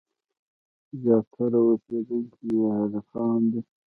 [1.01, 3.61] زیاتره اوسېدونکي یې عربان دي.